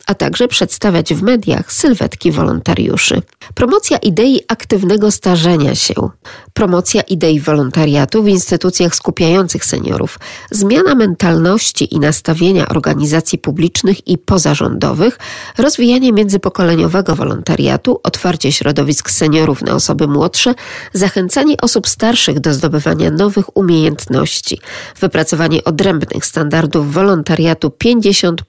a 0.06 0.14
także 0.14 0.48
przedstawiać 0.48 1.14
w 1.14 1.22
mediach 1.22 1.72
sylwetki 1.72 2.32
wolontariuszy. 2.32 3.22
Promocja 3.54 3.98
idei 3.98 4.40
aktywnego 4.48 5.10
starzenia 5.10 5.74
się, 5.74 5.94
promocja 6.54 7.02
idei 7.02 7.40
wolontariatu 7.40 8.22
w 8.22 8.28
instytucjach 8.28 8.94
skupiających 8.94 9.64
seniorów, 9.64 10.18
zmiana 10.50 10.94
mentalności 10.94 11.94
i 11.94 12.00
nastawienia 12.00 12.68
organizacji 12.68 13.38
publicznych 13.38 14.08
i 14.08 14.18
pozarządowych, 14.18 15.18
rozwijanie 15.58 16.12
międzypokoleniowego 16.12 17.16
wolontariatu, 17.16 18.00
otwarcie 18.02 18.52
środowisk 18.52 19.10
seniorów 19.10 19.62
na 19.62 19.74
osoby 19.74 20.08
młodsze, 20.08 20.54
zachęcanie 20.92 21.56
osób 21.62 21.88
starszych 21.88 22.40
do 22.40 22.54
zdobywania 22.54 23.10
nowych 23.10 23.56
umiejętności, 23.56 24.60
wypracowanie 25.00 25.64
odrębnych 25.64 26.26
standardów 26.26 26.92
wolontariatu 26.92 27.70
50, 27.70 28.42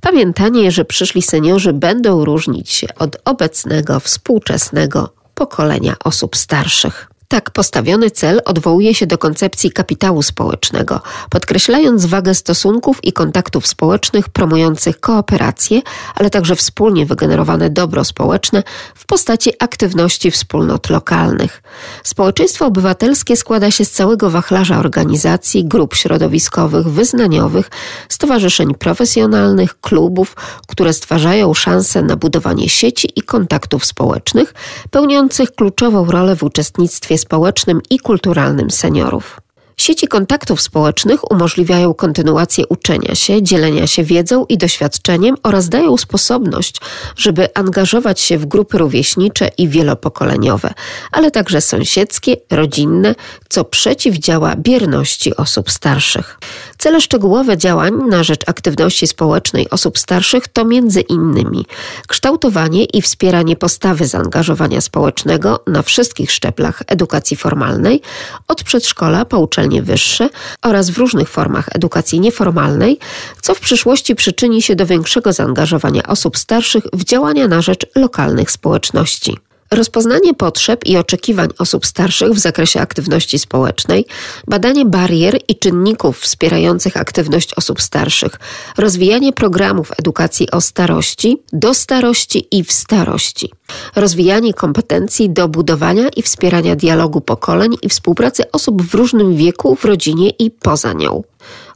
pamiętanie, 0.00 0.69
że 0.70 0.84
przyszli 0.84 1.22
seniorzy 1.22 1.72
będą 1.72 2.24
różnić 2.24 2.70
się 2.70 2.86
od 2.98 3.16
obecnego, 3.24 4.00
współczesnego 4.00 5.12
pokolenia 5.34 5.96
osób 6.04 6.36
starszych. 6.36 7.09
Tak 7.30 7.50
postawiony 7.50 8.10
cel 8.10 8.40
odwołuje 8.44 8.94
się 8.94 9.06
do 9.06 9.18
koncepcji 9.18 9.72
kapitału 9.72 10.22
społecznego, 10.22 11.00
podkreślając 11.30 12.06
wagę 12.06 12.34
stosunków 12.34 13.04
i 13.04 13.12
kontaktów 13.12 13.66
społecznych 13.66 14.28
promujących 14.28 15.00
kooperację, 15.00 15.82
ale 16.14 16.30
także 16.30 16.56
wspólnie 16.56 17.06
wygenerowane 17.06 17.70
dobro 17.70 18.04
społeczne 18.04 18.62
w 18.94 19.06
postaci 19.06 19.50
aktywności 19.58 20.30
wspólnot 20.30 20.90
lokalnych. 20.90 21.62
Społeczeństwo 22.04 22.66
obywatelskie 22.66 23.36
składa 23.36 23.70
się 23.70 23.84
z 23.84 23.90
całego 23.90 24.30
wachlarza 24.30 24.78
organizacji, 24.78 25.64
grup 25.64 25.94
środowiskowych, 25.94 26.86
wyznaniowych, 26.86 27.70
stowarzyszeń 28.08 28.74
profesjonalnych, 28.74 29.80
klubów, 29.80 30.36
które 30.68 30.92
stwarzają 30.92 31.54
szanse 31.54 32.02
na 32.02 32.16
budowanie 32.16 32.68
sieci 32.68 33.08
i 33.16 33.22
kontaktów 33.22 33.84
społecznych, 33.84 34.54
pełniących 34.90 35.52
kluczową 35.52 36.10
rolę 36.10 36.36
w 36.36 36.42
uczestnictwie 36.42 37.19
społecznym 37.20 37.80
i 37.90 37.98
kulturalnym 37.98 38.70
seniorów. 38.70 39.40
Sieci 39.80 40.08
kontaktów 40.08 40.60
społecznych 40.60 41.30
umożliwiają 41.30 41.94
kontynuację 41.94 42.64
uczenia 42.68 43.14
się, 43.14 43.42
dzielenia 43.42 43.86
się 43.86 44.04
wiedzą 44.04 44.46
i 44.48 44.58
doświadczeniem 44.58 45.36
oraz 45.42 45.68
dają 45.68 45.96
sposobność, 45.96 46.80
żeby 47.16 47.54
angażować 47.54 48.20
się 48.20 48.38
w 48.38 48.46
grupy 48.46 48.78
rówieśnicze 48.78 49.50
i 49.58 49.68
wielopokoleniowe, 49.68 50.74
ale 51.12 51.30
także 51.30 51.60
sąsiedzkie, 51.60 52.36
rodzinne, 52.50 53.14
co 53.48 53.64
przeciwdziała 53.64 54.56
bierności 54.56 55.36
osób 55.36 55.70
starszych. 55.70 56.38
Cele 56.80 57.00
szczegółowe 57.00 57.56
działań 57.56 57.94
na 58.08 58.22
rzecz 58.22 58.48
aktywności 58.48 59.06
społecznej 59.06 59.70
osób 59.70 59.98
starszych 59.98 60.48
to 60.48 60.64
między 60.64 61.00
innymi 61.00 61.66
kształtowanie 62.08 62.84
i 62.84 63.02
wspieranie 63.02 63.56
postawy 63.56 64.06
zaangażowania 64.06 64.80
społecznego 64.80 65.64
na 65.66 65.82
wszystkich 65.82 66.32
szczeblach 66.32 66.82
edukacji 66.86 67.36
formalnej, 67.36 68.00
od 68.48 68.62
przedszkola 68.62 69.24
po 69.24 69.38
uczelnie 69.38 69.82
wyższe 69.82 70.28
oraz 70.62 70.90
w 70.90 70.98
różnych 70.98 71.28
formach 71.28 71.68
edukacji 71.72 72.20
nieformalnej, 72.20 72.98
co 73.42 73.54
w 73.54 73.60
przyszłości 73.60 74.14
przyczyni 74.14 74.62
się 74.62 74.76
do 74.76 74.86
większego 74.86 75.32
zaangażowania 75.32 76.02
osób 76.02 76.38
starszych 76.38 76.84
w 76.92 77.04
działania 77.04 77.48
na 77.48 77.62
rzecz 77.62 77.86
lokalnych 77.94 78.50
społeczności. 78.50 79.49
Rozpoznanie 79.74 80.34
potrzeb 80.34 80.86
i 80.86 80.96
oczekiwań 80.96 81.48
osób 81.58 81.86
starszych 81.86 82.32
w 82.32 82.38
zakresie 82.38 82.80
aktywności 82.80 83.38
społecznej, 83.38 84.06
badanie 84.48 84.84
barier 84.84 85.38
i 85.48 85.56
czynników 85.56 86.20
wspierających 86.20 86.96
aktywność 86.96 87.54
osób 87.54 87.82
starszych, 87.82 88.32
rozwijanie 88.78 89.32
programów 89.32 89.92
edukacji 89.98 90.50
o 90.50 90.60
starości, 90.60 91.42
do 91.52 91.74
starości 91.74 92.48
i 92.50 92.64
w 92.64 92.72
starości, 92.72 93.52
rozwijanie 93.96 94.54
kompetencji 94.54 95.30
do 95.30 95.48
budowania 95.48 96.08
i 96.16 96.22
wspierania 96.22 96.76
dialogu 96.76 97.20
pokoleń 97.20 97.76
i 97.82 97.88
współpracy 97.88 98.50
osób 98.50 98.82
w 98.82 98.94
różnym 98.94 99.36
wieku 99.36 99.76
w 99.76 99.84
rodzinie 99.84 100.30
i 100.30 100.50
poza 100.50 100.92
nią 100.92 101.22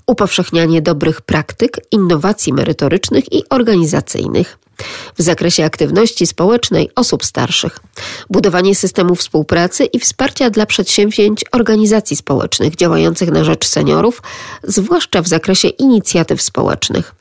upowszechnianie 0.06 0.82
dobrych 0.82 1.20
praktyk, 1.20 1.80
innowacji 1.90 2.52
merytorycznych 2.52 3.32
i 3.32 3.42
organizacyjnych, 3.50 4.58
w 5.18 5.22
zakresie 5.22 5.64
aktywności 5.64 6.26
społecznej 6.26 6.90
osób 6.96 7.24
starszych, 7.24 7.78
budowanie 8.30 8.74
systemu 8.74 9.14
współpracy 9.14 9.84
i 9.84 10.00
wsparcia 10.00 10.50
dla 10.50 10.66
przedsięwzięć 10.66 11.44
organizacji 11.52 12.16
społecznych 12.16 12.76
działających 12.76 13.30
na 13.30 13.44
rzecz 13.44 13.66
seniorów, 13.66 14.22
zwłaszcza 14.62 15.22
w 15.22 15.28
zakresie 15.28 15.68
inicjatyw 15.68 16.42
społecznych, 16.42 17.14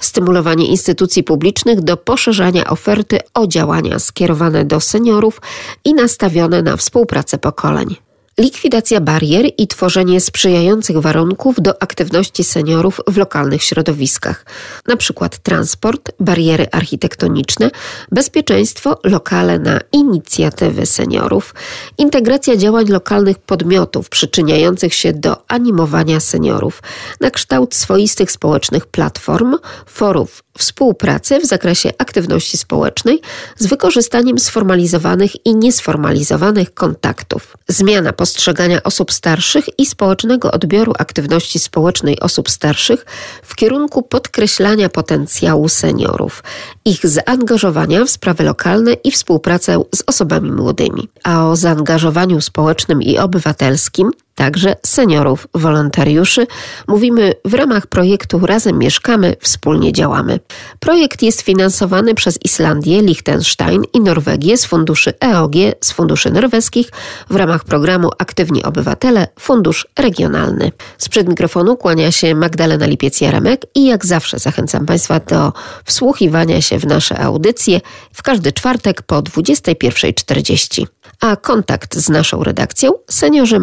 stymulowanie 0.00 0.66
instytucji 0.66 1.22
publicznych 1.22 1.80
do 1.80 1.96
poszerzania 1.96 2.70
oferty 2.70 3.18
o 3.34 3.46
działania 3.46 3.98
skierowane 3.98 4.64
do 4.64 4.80
seniorów 4.80 5.40
i 5.84 5.94
nastawione 5.94 6.62
na 6.62 6.76
współpracę 6.76 7.38
pokoleń 7.38 8.09
likwidacja 8.40 9.00
barier 9.00 9.46
i 9.58 9.66
tworzenie 9.66 10.20
sprzyjających 10.20 10.98
warunków 10.98 11.56
do 11.58 11.82
aktywności 11.82 12.44
seniorów 12.44 13.00
w 13.06 13.16
lokalnych 13.16 13.62
środowiskach, 13.62 14.44
np. 14.88 15.28
transport, 15.42 16.10
bariery 16.20 16.66
architektoniczne, 16.72 17.70
bezpieczeństwo, 18.12 18.98
lokale 19.04 19.58
na 19.58 19.80
inicjatywy 19.92 20.86
seniorów, 20.86 21.54
integracja 21.98 22.56
działań 22.56 22.86
lokalnych 22.86 23.38
podmiotów 23.38 24.08
przyczyniających 24.08 24.94
się 24.94 25.12
do 25.12 25.36
animowania 25.48 26.20
seniorów, 26.20 26.82
na 27.20 27.30
kształt 27.30 27.74
swoistych 27.74 28.32
społecznych 28.32 28.86
platform, 28.86 29.56
forów 29.86 30.42
współpracy 30.58 31.40
w 31.40 31.46
zakresie 31.46 31.92
aktywności 31.98 32.58
społecznej 32.58 33.20
z 33.56 33.66
wykorzystaniem 33.66 34.38
sformalizowanych 34.38 35.46
i 35.46 35.54
niesformalizowanych 35.54 36.74
kontaktów. 36.74 37.56
Zmiana 37.68 38.12
postrzegania 38.30 38.82
osób 38.82 39.12
starszych 39.12 39.64
i 39.78 39.86
społecznego 39.86 40.52
odbioru 40.52 40.92
aktywności 40.98 41.58
społecznej 41.58 42.20
osób 42.20 42.50
starszych 42.50 43.06
w 43.42 43.54
kierunku 43.54 44.02
podkreślania 44.02 44.88
potencjału 44.88 45.68
seniorów, 45.68 46.42
ich 46.84 47.06
zaangażowania 47.06 48.04
w 48.04 48.10
sprawy 48.10 48.44
lokalne 48.44 48.92
i 48.92 49.10
współpracę 49.10 49.82
z 49.94 50.02
osobami 50.06 50.52
młodymi. 50.52 51.08
A 51.24 51.48
o 51.48 51.56
zaangażowaniu 51.56 52.40
społecznym 52.40 53.02
i 53.02 53.18
obywatelskim 53.18 54.10
także 54.34 54.76
seniorów, 54.86 55.46
wolontariuszy. 55.54 56.46
Mówimy 56.88 57.32
w 57.44 57.54
ramach 57.54 57.86
projektu 57.86 58.46
Razem 58.46 58.78
Mieszkamy, 58.78 59.36
Wspólnie 59.40 59.92
Działamy. 59.92 60.40
Projekt 60.80 61.22
jest 61.22 61.40
finansowany 61.40 62.14
przez 62.14 62.38
Islandię, 62.44 63.02
Liechtenstein 63.02 63.82
i 63.92 64.00
Norwegię 64.00 64.56
z 64.56 64.64
funduszy 64.64 65.12
EOG, 65.20 65.54
z 65.80 65.92
funduszy 65.92 66.30
norweskich 66.30 66.90
w 67.30 67.36
ramach 67.36 67.64
programu 67.64 68.10
Aktywni 68.18 68.62
Obywatele, 68.62 69.28
Fundusz 69.38 69.86
Regionalny. 69.98 70.72
Sprzed 70.98 71.28
mikrofonu 71.28 71.76
kłania 71.76 72.12
się 72.12 72.34
Magdalena 72.34 72.86
Lipiec-Jaremek 72.86 73.56
i 73.74 73.86
jak 73.86 74.06
zawsze 74.06 74.38
zachęcam 74.38 74.86
Państwa 74.86 75.20
do 75.20 75.52
wsłuchiwania 75.84 76.62
się 76.62 76.78
w 76.78 76.86
nasze 76.86 77.18
audycje 77.18 77.80
w 78.12 78.22
każdy 78.22 78.52
czwartek 78.52 79.02
po 79.02 79.22
21.40 79.22 80.86
a 81.20 81.36
kontakt 81.36 81.96
z 81.96 82.08
naszą 82.08 82.44
redakcją 82.44 82.90
seniorzy 83.10 83.60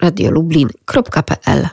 radiolublin.pl 0.00 1.68